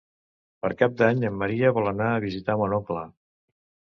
Per 0.63 0.69
Cap 0.79 0.93
d'Any 1.01 1.19
en 1.27 1.35
Maria 1.41 1.71
vol 1.77 1.91
anar 1.91 2.09
a 2.13 2.23
visitar 2.25 2.57
mon 2.63 2.73
oncle. 2.81 3.07